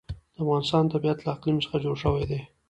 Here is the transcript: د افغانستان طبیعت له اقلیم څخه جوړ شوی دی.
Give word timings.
د 0.35 0.37
افغانستان 0.43 0.83
طبیعت 0.93 1.19
له 1.21 1.29
اقلیم 1.35 1.57
څخه 1.65 1.77
جوړ 1.83 1.95
شوی 2.03 2.23
دی. 2.29 2.39